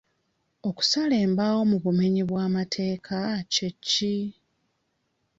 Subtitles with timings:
[0.69, 3.17] Okusala embaawo mu bumenyi bw'amateeka
[3.53, 4.17] kye ki?